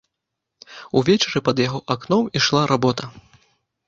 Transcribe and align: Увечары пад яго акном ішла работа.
Увечары 1.01 1.39
пад 1.49 1.57
яго 1.67 1.79
акном 1.97 2.23
ішла 2.39 2.63
работа. 2.73 3.11